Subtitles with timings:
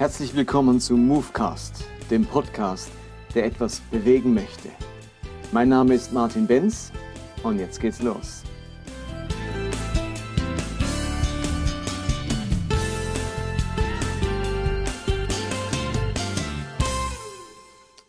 [0.00, 2.90] Herzlich willkommen zu Movecast, dem Podcast,
[3.34, 4.70] der etwas bewegen möchte.
[5.52, 6.90] Mein Name ist Martin Benz
[7.42, 8.42] und jetzt geht's los.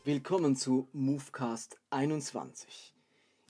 [0.05, 2.93] Willkommen zu Movecast 21.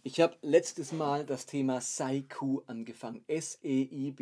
[0.02, 3.24] Ich habe letztes Mal das Thema Sei-Q angefangen.
[3.28, 4.16] S-E-I-Q,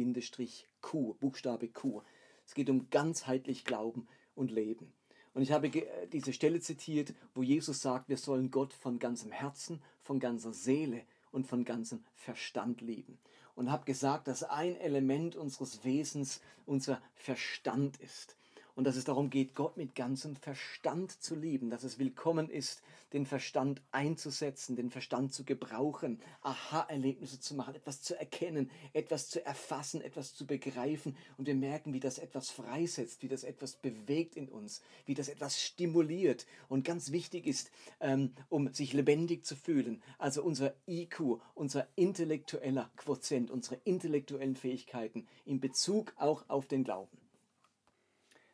[1.21, 2.01] Buchstabe Q.
[2.49, 4.91] Es geht um ganzheitlich Glauben und Leben.
[5.35, 9.31] Und ich habe äh, diese Stelle zitiert, wo Jesus sagt, wir sollen Gott von ganzem
[9.31, 13.19] Herzen, von ganzer Seele und von ganzem Verstand lieben.
[13.53, 18.38] Und habe gesagt, dass ein Element unseres Wesens unser Verstand ist
[18.79, 22.81] und dass es darum geht, Gott mit ganzem Verstand zu lieben, dass es willkommen ist,
[23.11, 29.45] den Verstand einzusetzen, den Verstand zu gebrauchen, Aha-Erlebnisse zu machen, etwas zu erkennen, etwas zu
[29.45, 34.37] erfassen, etwas zu begreifen und wir merken, wie das etwas freisetzt, wie das etwas bewegt
[34.37, 39.57] in uns, wie das etwas stimuliert und ganz wichtig ist, ähm, um sich lebendig zu
[39.57, 46.85] fühlen, also unser IQ, unser intellektueller Quotient, unsere intellektuellen Fähigkeiten in Bezug auch auf den
[46.85, 47.18] Glauben.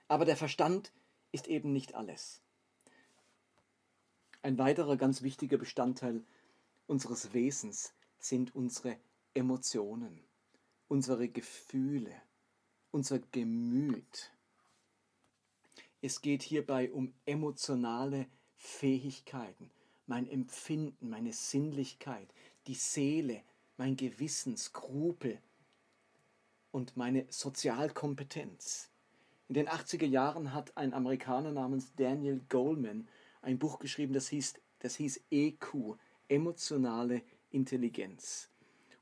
[0.07, 0.91] Aber der Verstand
[1.31, 2.41] ist eben nicht alles.
[4.41, 6.23] Ein weiterer ganz wichtiger Bestandteil
[6.87, 8.97] unseres Wesens sind unsere
[9.33, 10.23] Emotionen,
[10.87, 12.13] unsere Gefühle,
[12.91, 14.31] unser Gemüt.
[16.01, 19.71] Es geht hierbei um emotionale Fähigkeiten,
[20.05, 22.31] mein Empfinden, meine Sinnlichkeit,
[22.67, 23.41] die Seele,
[23.77, 25.41] mein Gewissen, Skrupel
[26.71, 28.89] und meine Sozialkompetenz.
[29.47, 33.07] In den 80er Jahren hat ein Amerikaner namens Daniel Goleman
[33.43, 37.21] ein Buch geschrieben, das hieß, das hieß EQ, emotionale
[37.51, 38.49] Intelligenz.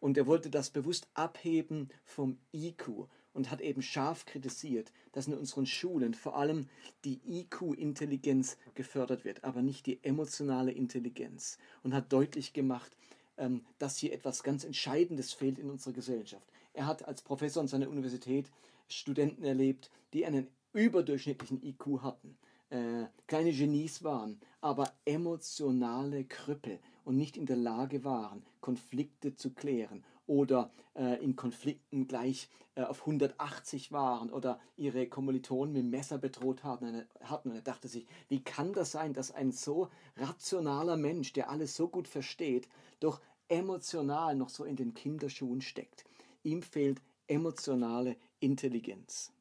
[0.02, 5.34] Und er wollte das bewusst abheben vom IQ und hat eben scharf kritisiert, dass in
[5.34, 6.68] unseren Schulen vor allem
[7.06, 11.58] die IQ-Intelligenz gefördert wird, aber nicht die emotionale Intelligenz.
[11.84, 12.92] Und hat deutlich gemacht,
[13.38, 16.48] ähm, dass hier etwas ganz Entscheidendes fehlt in unserer Gesellschaft.
[16.74, 18.52] Er hat als Professor an seiner Universität
[18.94, 22.38] Studenten erlebt, die einen überdurchschnittlichen IQ hatten,
[22.70, 29.52] äh, kleine Genies waren, aber emotionale Krüppel und nicht in der Lage waren, Konflikte zu
[29.52, 36.18] klären oder äh, in Konflikten gleich äh, auf 180 waren oder ihre Kommilitonen mit Messer
[36.18, 37.06] bedroht hatten.
[37.22, 37.50] hatten.
[37.50, 41.76] Und er dachte sich, wie kann das sein, dass ein so rationaler Mensch, der alles
[41.76, 42.68] so gut versteht,
[43.00, 46.06] doch emotional noch so in den Kinderschuhen steckt.
[46.42, 49.32] Ihm fehlt emotionale Intelligenz.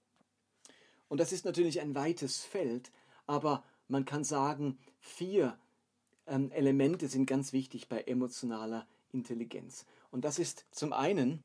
[1.09, 2.91] Und das ist natürlich ein weites Feld,
[3.27, 5.59] aber man kann sagen, vier
[6.27, 9.85] ähm, Elemente sind ganz wichtig bei emotionaler Intelligenz.
[10.11, 11.43] Und das ist zum einen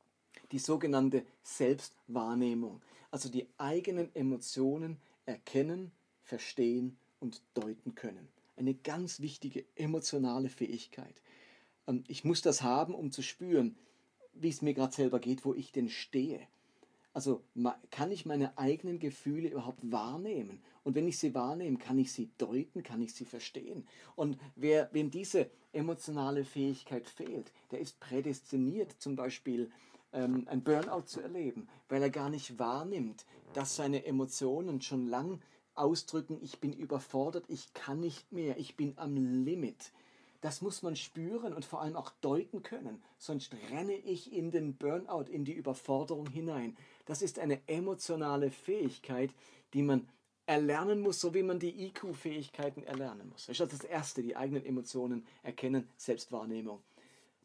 [0.52, 2.82] die sogenannte Selbstwahrnehmung,
[3.12, 5.92] also die eigenen Emotionen erkennen,
[6.24, 8.28] verstehen und deuten können.
[8.56, 11.22] Eine ganz wichtige emotionale Fähigkeit.
[11.88, 13.76] Ähm, ich muss das haben, um zu spüren,
[14.42, 16.40] wie es mir gerade selber geht, wo ich denn stehe.
[17.14, 17.42] Also
[17.90, 20.62] kann ich meine eigenen Gefühle überhaupt wahrnehmen?
[20.84, 23.88] Und wenn ich sie wahrnehme, kann ich sie deuten, kann ich sie verstehen?
[24.16, 29.72] Und wer, wem diese emotionale Fähigkeit fehlt, der ist prädestiniert, zum Beispiel
[30.14, 35.42] ähm, ein Burnout zu erleben, weil er gar nicht wahrnimmt, dass seine Emotionen schon lang
[35.74, 39.92] ausdrücken, ich bin überfordert, ich kann nicht mehr, ich bin am Limit.
[40.48, 44.78] Das muss man spüren und vor allem auch deuten können, sonst renne ich in den
[44.78, 46.78] Burnout, in die Überforderung hinein.
[47.04, 49.32] Das ist eine emotionale Fähigkeit,
[49.74, 50.08] die man
[50.46, 53.48] erlernen muss, so wie man die IQ-Fähigkeiten erlernen muss.
[53.48, 56.82] Das ist das Erste, die eigenen Emotionen erkennen, Selbstwahrnehmung.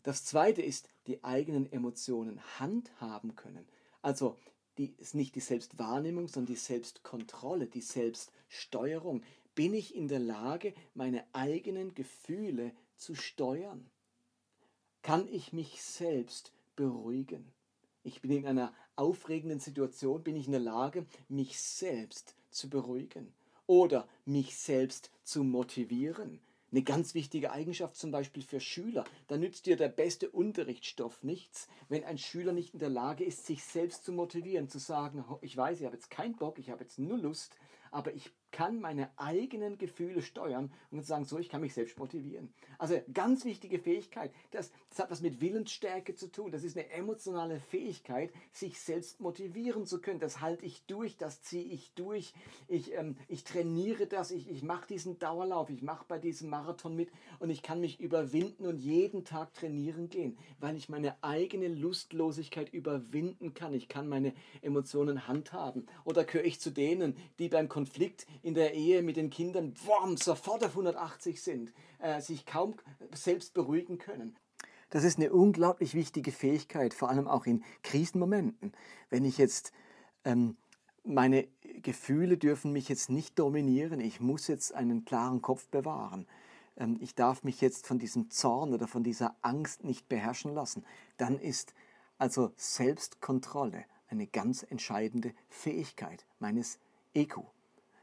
[0.05, 3.67] Das Zweite ist, die eigenen Emotionen handhaben können.
[4.01, 4.39] Also
[4.79, 9.25] die, ist nicht die Selbstwahrnehmung, sondern die Selbstkontrolle, die Selbststeuerung.
[9.57, 12.71] Bin ich in der Lage, meine eigenen Gefühle
[13.03, 13.91] zu steuern?
[15.03, 17.53] Kann ich mich selbst beruhigen?
[18.05, 23.35] Ich bin in einer aufregenden Situation, bin ich in der Lage, mich selbst zu beruhigen
[23.67, 26.41] oder mich selbst zu motivieren.
[26.71, 29.05] Eine ganz wichtige Eigenschaft zum Beispiel für Schüler.
[29.27, 33.47] Da nützt dir der beste Unterrichtsstoff nichts, wenn ein Schüler nicht in der Lage ist,
[33.47, 36.85] sich selbst zu motivieren, zu sagen, ich weiß, ich habe jetzt keinen Bock, ich habe
[36.85, 37.57] jetzt nur Lust,
[37.91, 42.53] aber ich kann meine eigenen Gefühle steuern und sagen, so, ich kann mich selbst motivieren.
[42.79, 44.33] Also ganz wichtige Fähigkeit.
[44.51, 46.53] Das, das hat was mit Willensstärke zu tun.
[46.53, 50.21] Das ist eine emotionale Fähigkeit, sich selbst motivieren zu können.
[50.21, 52.35] Das halte ich durch, das ziehe ich durch.
[52.69, 56.95] Ich, ähm, ich trainiere das, ich, ich mache diesen Dauerlauf, ich mache bei diesem Marathon
[56.95, 61.69] mit und ich kann mich überwinden und jeden Tag trainieren gehen, weil ich meine eigene
[61.69, 63.73] Lustlosigkeit überwinden kann.
[63.73, 65.87] Ich kann meine Emotionen handhaben.
[66.05, 70.17] Oder gehöre ich zu denen, die beim Konflikt in der Ehe mit den Kindern boom,
[70.17, 72.75] sofort auf 180 sind, äh, sich kaum
[73.15, 74.37] selbst beruhigen können.
[74.91, 78.73] Das ist eine unglaublich wichtige Fähigkeit, vor allem auch in Krisenmomenten.
[79.09, 79.73] Wenn ich jetzt
[80.25, 80.57] ähm,
[81.05, 81.49] meine
[81.83, 84.01] Gefühle dürfen mich jetzt nicht dominieren.
[84.01, 86.27] Ich muss jetzt einen klaren Kopf bewahren.
[86.77, 90.85] Ähm, ich darf mich jetzt von diesem Zorn oder von dieser Angst nicht beherrschen lassen.
[91.17, 91.75] Dann ist
[92.19, 96.79] also Selbstkontrolle eine ganz entscheidende Fähigkeit meines
[97.15, 97.39] EQ.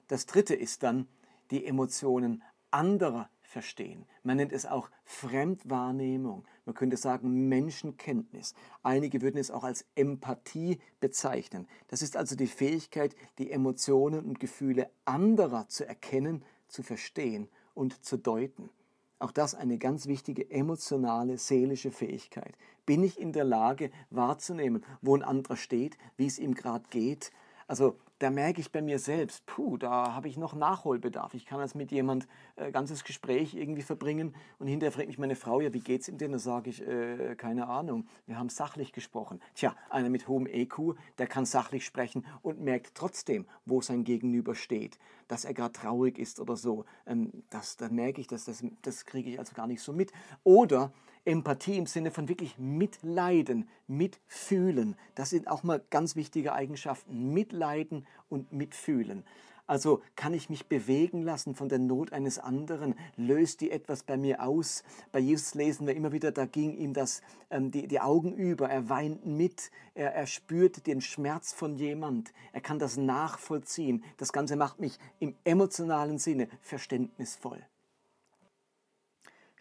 [0.09, 1.07] Das dritte ist dann
[1.51, 4.06] die Emotionen anderer verstehen.
[4.23, 6.45] Man nennt es auch Fremdwahrnehmung.
[6.65, 8.56] Man könnte sagen Menschenkenntnis.
[8.83, 11.67] Einige würden es auch als Empathie bezeichnen.
[11.88, 18.03] Das ist also die Fähigkeit, die Emotionen und Gefühle anderer zu erkennen, zu verstehen und
[18.03, 18.71] zu deuten.
[19.19, 22.55] Auch das eine ganz wichtige emotionale, seelische Fähigkeit.
[22.88, 27.31] Bin ich in der Lage wahrzunehmen, wo ein anderer steht, wie es ihm gerade geht?
[27.67, 31.33] Also da merke ich bei mir selbst, puh, da habe ich noch Nachholbedarf.
[31.33, 32.27] Ich kann das mit jemand
[32.57, 36.18] äh, ganzes Gespräch irgendwie verbringen und hinterher fragt mich meine Frau, ja, wie geht's ihm
[36.18, 36.33] denn?
[36.33, 39.42] Da sage ich, äh, keine Ahnung, wir haben sachlich gesprochen.
[39.56, 44.54] Tja, einer mit hohem EQ, der kann sachlich sprechen und merkt trotzdem, wo sein Gegenüber
[44.54, 45.00] steht,
[45.30, 46.86] dass er gerade traurig ist oder so.
[47.07, 50.12] Ähm, das, da merke ich, dass das, das kriege ich also gar nicht so mit.
[50.44, 50.92] Oder
[51.29, 54.95] Empathie im Sinne von wirklich mitleiden, mitfühlen.
[55.15, 57.33] Das sind auch mal ganz wichtige Eigenschaften.
[57.33, 59.23] Mitleiden und mitfühlen.
[59.69, 62.95] Also kann ich mich bewegen lassen von der Not eines anderen?
[63.17, 64.83] Löst die etwas bei mir aus?
[65.11, 67.21] Bei Jesus lesen wir immer wieder, da ging ihm das,
[67.51, 68.67] ähm, die, die Augen über.
[68.67, 69.69] Er weint mit.
[69.93, 72.33] Er, er spürt den Schmerz von jemand.
[72.51, 74.03] Er kann das nachvollziehen.
[74.17, 77.61] Das Ganze macht mich im emotionalen Sinne verständnisvoll.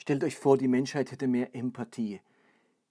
[0.09, 2.23] Stellt euch vor, die Menschheit hätte mehr Empathie,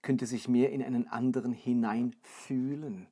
[0.03, 3.07] könnte sich mehr in einen anderen hineinfühlen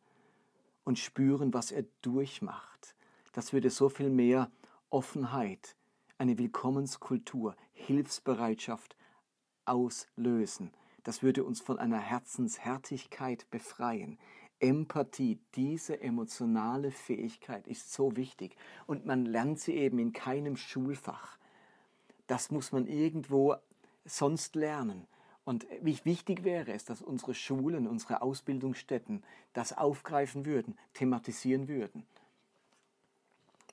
[0.83, 2.93] und spüren, was er durchmacht.
[3.33, 4.51] Das würde so viel mehr
[4.91, 5.75] Offenheit,
[6.19, 8.95] eine Willkommenskultur, Hilfsbereitschaft
[9.65, 10.69] auslösen.
[11.03, 14.19] Das würde uns von einer Herzenshärtigkeit befreien.
[14.59, 18.55] Empathie, diese emotionale Fähigkeit ist so wichtig
[18.85, 21.39] und man lernt sie eben in keinem Schulfach.
[22.27, 23.55] Das muss man irgendwo
[24.05, 25.07] sonst lernen.
[25.43, 29.23] Und wie wichtig wäre es, dass unsere Schulen, unsere Ausbildungsstätten
[29.53, 32.05] das aufgreifen würden, thematisieren würden.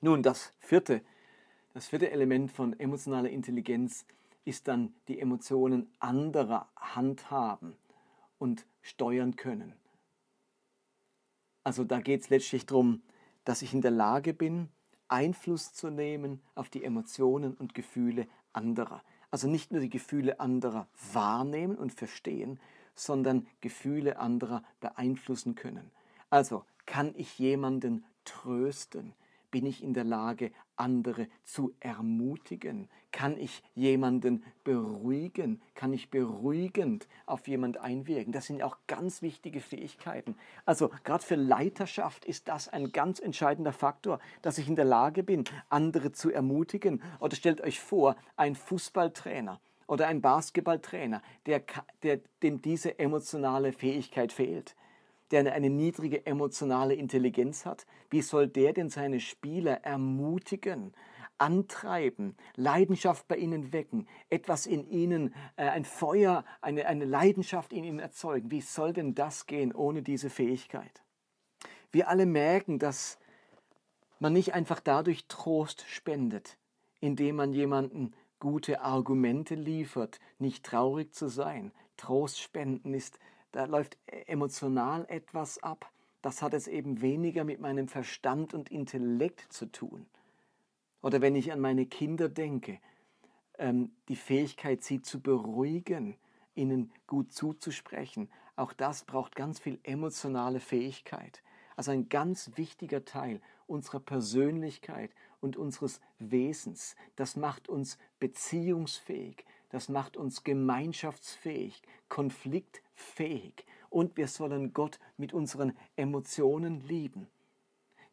[0.01, 1.01] Nun, das vierte,
[1.73, 4.05] das vierte Element von emotionaler Intelligenz
[4.45, 7.75] ist dann die Emotionen anderer handhaben
[8.37, 9.73] und steuern können.
[11.63, 13.01] Also da geht es letztlich darum,
[13.45, 14.69] dass ich in der Lage bin,
[15.07, 19.01] Einfluss zu nehmen auf die Emotionen und Gefühle anderer.
[19.33, 22.59] Also nicht nur die Gefühle anderer wahrnehmen und verstehen,
[22.93, 25.89] sondern Gefühle anderer beeinflussen können.
[26.29, 29.13] Also kann ich jemanden trösten?
[29.53, 32.89] Bin ich in der Lage, andere zu ermutigen?
[33.11, 35.61] Kann ich jemanden beruhigen?
[35.75, 38.33] Kann ich beruhigend auf jemand einwirken?
[38.33, 40.37] Das sind auch ganz wichtige Fähigkeiten.
[40.65, 45.21] Also gerade für Leiterschaft ist das ein ganz entscheidender Faktor, dass ich in der Lage
[45.21, 47.03] bin, andere zu ermutigen.
[47.19, 51.61] Oder stellt euch vor, ein Fußballtrainer oder ein Basketballtrainer, der,
[52.01, 54.75] der, dem diese emotionale Fähigkeit fehlt
[55.31, 60.93] der eine niedrige emotionale Intelligenz hat, wie soll der denn seine Spieler ermutigen,
[61.37, 67.83] antreiben, Leidenschaft bei ihnen wecken, etwas in ihnen, äh, ein Feuer, eine, eine Leidenschaft in
[67.83, 68.51] ihnen erzeugen?
[68.51, 71.03] Wie soll denn das gehen ohne diese Fähigkeit?
[71.91, 73.19] Wir alle merken, dass
[74.19, 76.57] man nicht einfach dadurch Trost spendet,
[77.01, 81.71] indem man jemanden gute Argumente liefert, nicht traurig zu sein.
[81.97, 83.19] Trost spenden ist
[83.53, 85.89] da läuft emotional etwas ab.
[86.21, 90.07] Das hat es eben weniger mit meinem Verstand und Intellekt zu tun.
[91.01, 92.79] Oder wenn ich an meine Kinder denke,
[93.57, 96.15] ähm, die Fähigkeit, sie zu beruhigen,
[96.55, 101.43] ihnen gut zuzusprechen, auch das braucht ganz viel emotionale Fähigkeit.
[101.75, 106.95] Also ein ganz wichtiger Teil unserer Persönlichkeit und unseres Wesens.
[107.15, 115.75] Das macht uns beziehungsfähig, das macht uns gemeinschaftsfähig, konfliktfähig und wir sollen Gott mit unseren
[115.95, 117.27] Emotionen lieben.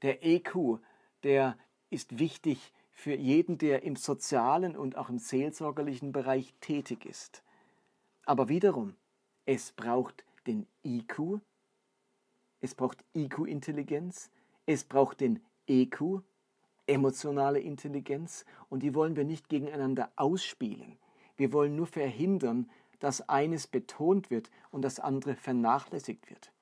[0.00, 0.78] Der EQ,
[1.22, 1.58] der
[1.90, 7.42] ist wichtig für jeden, der im sozialen und auch im seelsorgerlichen Bereich tätig ist.
[8.24, 8.96] Aber wiederum,
[9.44, 11.40] es braucht den IQ,
[12.62, 14.30] es braucht IQ-Intelligenz,
[14.64, 16.22] es braucht den EQ,
[16.86, 20.96] emotionale Intelligenz, und die wollen wir nicht gegeneinander ausspielen.
[21.40, 22.68] Wir wollen nur verhindern,
[22.98, 26.52] dass eines betont wird und das andere vernachlässigt wird.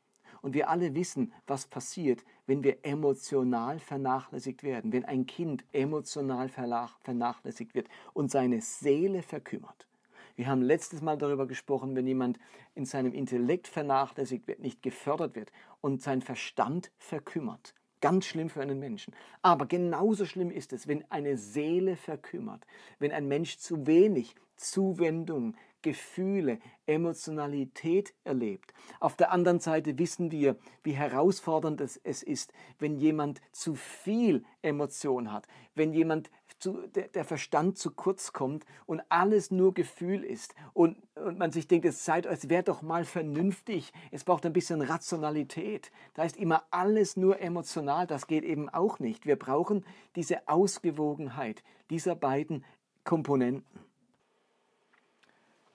[0.40, 6.48] Und wir alle wissen, was passiert, wenn wir emotional vernachlässigt werden, wenn ein Kind emotional
[6.48, 9.88] vernachlässigt wird und seine Seele verkümmert.
[10.36, 12.38] Wir haben letztes Mal darüber gesprochen, wenn jemand
[12.76, 17.74] in seinem Intellekt vernachlässigt wird, nicht gefördert wird und sein Verstand verkümmert.
[18.00, 19.12] Ganz schlimm für einen Menschen.
[19.42, 22.64] Aber genauso schlimm ist es, wenn eine Seele verkümmert,
[23.00, 28.74] wenn ein Mensch zu wenig Zuwendung, Gefühle, Emotionalität erlebt.
[29.00, 35.32] Auf der anderen Seite wissen wir, wie herausfordernd es ist, wenn jemand zu viel Emotion
[35.32, 40.56] hat, wenn jemand zu, der, der, Verstand zu kurz kommt und alles nur Gefühl ist
[40.72, 44.52] und, und man sich denkt, es, seid, es wäre doch mal vernünftig, es braucht ein
[44.52, 45.92] bisschen Rationalität.
[46.14, 49.24] Da ist immer alles nur emotional, das geht eben auch nicht.
[49.24, 49.84] Wir brauchen
[50.16, 52.64] diese Ausgewogenheit dieser beiden
[53.04, 53.87] Komponenten.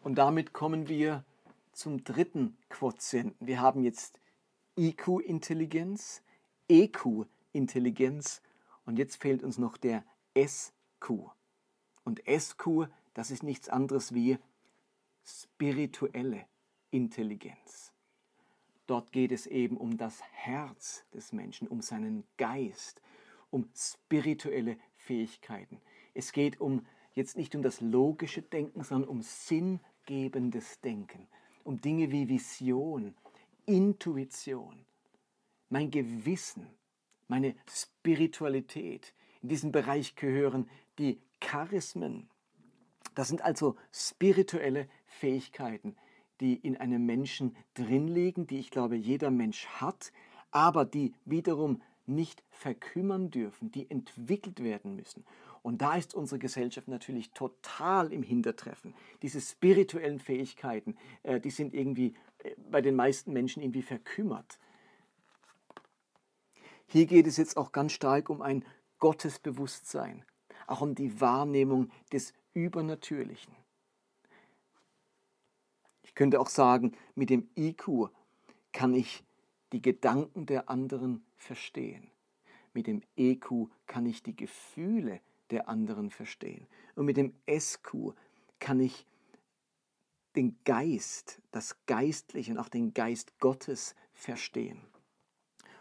[0.04, 1.24] Und damit kommen wir
[1.72, 3.48] zum dritten Quotienten.
[3.48, 4.20] Wir haben jetzt
[4.78, 6.22] IQ-Intelligenz,
[6.68, 8.42] EQ-Intelligenz
[8.86, 10.04] und jetzt fehlt uns noch der
[10.38, 11.10] SQ.
[12.04, 14.38] Und SQ, das ist nichts anderes wie
[15.24, 16.46] spirituelle
[16.92, 17.94] Intelligenz.
[18.88, 23.02] Dort geht es eben um das Herz des Menschen, um seinen Geist,
[23.52, 25.80] um spirituelle Fähigkeiten.
[26.14, 31.28] Es geht um jetzt nicht um das logische Denken, sondern um Sinn gebendes Denken,
[31.64, 33.16] um Dinge wie Vision,
[33.66, 34.86] Intuition,
[35.70, 36.68] mein Gewissen,
[37.28, 39.14] meine Spiritualität.
[39.42, 40.70] In diesen Bereich gehören
[41.00, 42.30] die Charismen.
[43.16, 45.96] Das sind also spirituelle Fähigkeiten,
[46.40, 50.12] die in einem Menschen drin liegen, die ich glaube jeder Mensch hat,
[50.52, 55.26] aber die wiederum nicht verkümmern dürfen, die entwickelt werden müssen.
[55.64, 58.94] Und da ist unsere Gesellschaft natürlich total im Hintertreffen.
[59.22, 64.60] Diese spirituellen Fähigkeiten, äh, die sind irgendwie äh, bei den meisten Menschen irgendwie verkümmert.
[66.86, 68.66] Hier geht es jetzt auch ganz stark um ein
[69.00, 70.26] Gottesbewusstsein,
[70.68, 73.56] auch um die Wahrnehmung des Übernatürlichen.
[76.04, 78.10] Ich könnte auch sagen, mit dem IQ
[78.74, 79.24] kann ich
[79.72, 82.12] die Gedanken der anderen verstehen.
[82.74, 85.22] Mit dem EQ kann ich die Gefühle
[85.54, 86.68] der anderen verstehen.
[86.96, 88.14] Und mit dem SQ
[88.60, 89.06] kann ich
[90.36, 94.82] den Geist, das Geistliche und auch den Geist Gottes verstehen.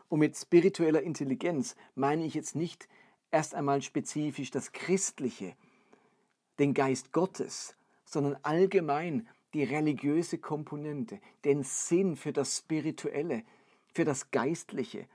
[0.09, 2.88] Und mit spiritueller Intelligenz meine ich jetzt nicht
[3.31, 5.57] erst einmal spezifisch das Christliche,
[6.59, 7.75] den Geist Gottes,
[8.05, 13.43] sondern allgemein die religiöse Komponente, den Sinn für das Spirituelle,
[13.95, 15.07] für das Geistliche,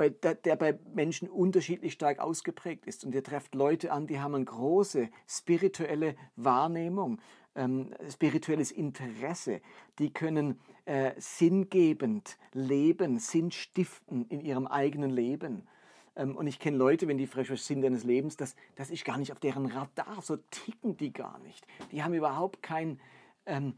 [0.00, 3.04] bei, der, der, bei Menschen unterschiedlich stark ausgeprägt ist.
[3.04, 7.20] Und ihr trefft Leute an, die haben eine große spirituelle Wahrnehmung,
[7.54, 9.60] ähm, spirituelles Interesse.
[9.98, 15.68] Die können äh, sinngebend leben, Sinn stiften in ihrem eigenen Leben.
[16.16, 19.18] Ähm, und ich kenne Leute, wenn die was Sinn deines Lebens, das, das ist gar
[19.18, 21.66] nicht auf deren Radar, so ticken die gar nicht.
[21.92, 22.98] Die haben überhaupt kein
[23.44, 23.74] ähm,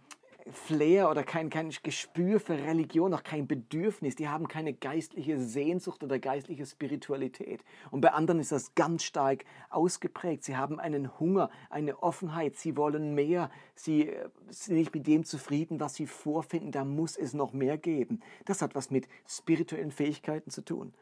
[0.50, 4.16] Flair oder kein, kein Gespür für Religion, auch kein Bedürfnis.
[4.16, 7.62] Die haben keine geistliche Sehnsucht oder geistliche Spiritualität.
[7.90, 10.44] Und bei anderen ist das ganz stark ausgeprägt.
[10.44, 12.56] Sie haben einen Hunger, eine Offenheit.
[12.56, 13.50] Sie wollen mehr.
[13.74, 16.72] Sie äh, sind nicht mit dem zufrieden, was sie vorfinden.
[16.72, 18.20] Da muss es noch mehr geben.
[18.44, 20.92] Das hat was mit spirituellen Fähigkeiten zu tun.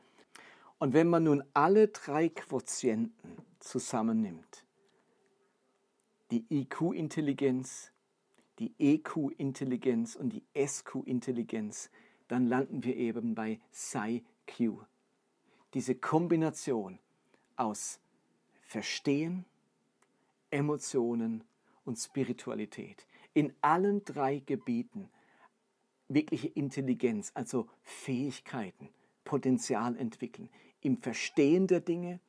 [0.78, 3.12] Und wenn man nun alle drei Quotienten
[3.58, 4.64] zusammennimmt,
[6.30, 7.92] die IQ-Intelligenz,
[8.60, 11.90] die EQ-Intelligenz und die SQ-Intelligenz,
[12.28, 14.82] dann landen wir eben bei PSI-Q.
[15.74, 16.98] Diese Kombination
[17.56, 18.00] aus
[18.60, 19.46] Verstehen,
[20.50, 21.42] Emotionen
[21.84, 23.06] und Spiritualität.
[23.32, 25.08] In allen drei Gebieten
[26.08, 28.90] wirkliche Intelligenz, also Fähigkeiten,
[29.24, 30.50] Potenzial entwickeln.
[30.82, 32.20] Im Verstehen der Dinge,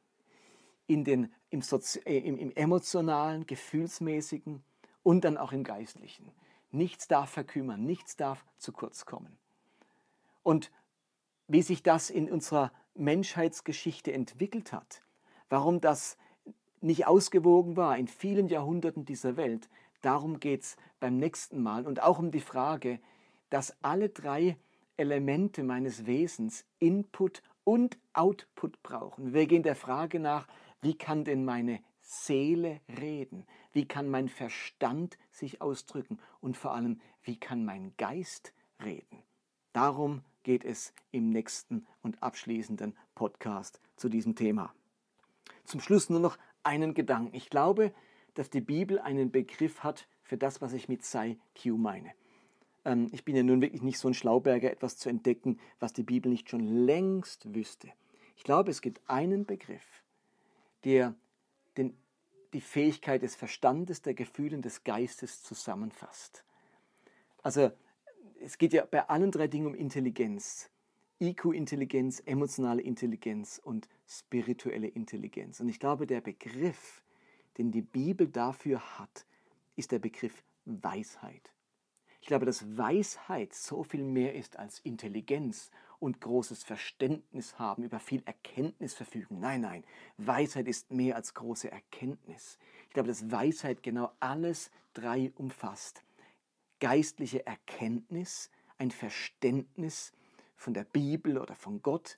[0.87, 4.63] in den, im, Sozi äh, im, im emotionalen, gefühlsmäßigen
[5.03, 6.31] und dann auch im Geistlichen.
[6.71, 9.37] Nichts darf verkümmern, nichts darf zu kurz kommen.
[10.43, 10.71] Und
[11.47, 15.03] wie sich das in unserer Menschheitsgeschichte entwickelt hat,
[15.49, 16.17] warum das
[16.79, 19.69] nicht ausgewogen war in vielen Jahrhunderten dieser Welt,
[20.01, 22.99] darum geht es beim nächsten Mal und auch um die Frage,
[23.49, 24.57] dass alle drei
[24.97, 29.33] Elemente meines Wesens Input und Output brauchen.
[29.33, 30.47] Wir gehen der Frage nach,
[30.81, 31.79] Wie kann denn meine
[32.11, 33.45] Seele reden?
[33.71, 36.19] Wie kann mein Verstand sich ausdrücken?
[36.41, 38.53] Und vor allem, wie kann mein Geist
[38.83, 39.23] reden?
[39.71, 44.75] Darum geht es im nächsten und abschließenden Podcast zu diesem Thema.
[45.63, 47.33] Zum Schluss nur noch einen Gedanken.
[47.33, 47.93] Ich glaube,
[48.33, 52.11] dass die Bibel einen Begriff hat für das, was ich mit Psy-Q meine.
[52.83, 56.03] Ähm, ich bin ja nun wirklich nicht so ein Schlauberger, etwas zu entdecken, was die
[56.03, 57.89] Bibel nicht schon längst wüsste.
[58.35, 60.03] Ich glaube, es gibt einen Begriff,
[60.83, 61.15] der
[61.77, 61.97] den,
[62.53, 66.43] die Fähigkeit des Verstandes, der Gefühle und des Geistes zusammenfasst.
[67.43, 67.71] Also
[68.41, 70.69] es geht ja bei allen drei Dingen um Intelligenz.
[71.19, 75.59] IQ-Intelligenz, emotionale Intelligenz und spirituelle Intelligenz.
[75.59, 77.03] Und ich glaube, der Begriff,
[77.59, 79.25] den die Bibel dafür hat,
[79.75, 81.51] ist der Begriff Weisheit.
[82.21, 85.69] Ich glaube, dass Weisheit so viel mehr ist als Intelligenz
[86.01, 89.39] und großes Verständnis haben, über viel Erkenntnis verfügen.
[89.39, 89.83] Nein, nein,
[90.17, 92.57] Weisheit ist mehr als große Erkenntnis.
[92.87, 96.03] Ich glaube, dass Weisheit genau alles drei umfasst.
[96.79, 100.11] Geistliche Erkenntnis, ein Verständnis
[100.55, 102.17] von der Bibel oder von Gott,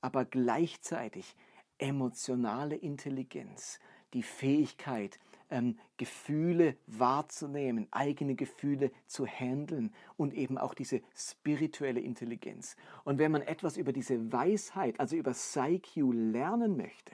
[0.00, 1.34] aber gleichzeitig
[1.78, 3.80] emotionale Intelligenz,
[4.12, 5.18] die Fähigkeit,
[5.54, 12.76] ähm, Gefühle wahrzunehmen, eigene Gefühle zu handeln und eben auch diese spirituelle Intelligenz.
[13.04, 17.12] Und wenn man etwas über diese Weisheit, also über Psyche lernen möchte,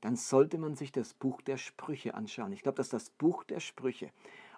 [0.00, 2.52] dann sollte man sich das Buch der Sprüche anschauen.
[2.52, 4.10] Ich glaube, dass das Buch der Sprüche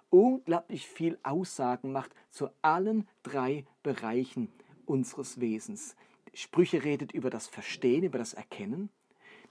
[0.09, 4.47] unglaublich viel Aussagen macht zu allen drei Bereichen
[4.85, 5.97] unseres Wesens.
[6.33, 8.89] Sprüche redet über das Verstehen, über das Erkennen.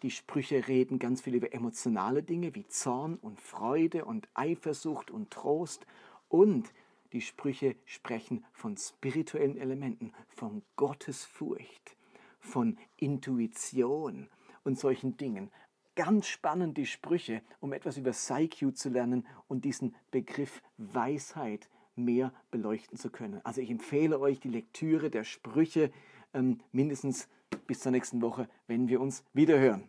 [0.04, 5.30] Die Sprüche reden ganz viel über emotionale Dinge wie Zorn und Freude und Eifersucht und
[5.30, 5.86] Trost.
[6.28, 6.74] Und
[7.14, 11.96] die Sprüche sprechen von spirituellen Elementen, von Gottesfurcht,
[12.38, 14.28] von Intuition
[14.62, 15.50] und solchen Dingen.
[15.96, 22.30] Ganz spannend die Sprüche, um etwas über Psyche zu lernen und diesen Begriff Weisheit mehr
[22.50, 23.40] beleuchten zu können.
[23.42, 25.90] Also ich empfehle euch die Lektüre der Sprüche
[26.34, 27.26] ähm, mindestens
[27.66, 29.88] bis zur nächsten Woche, wenn wir uns wiederhören.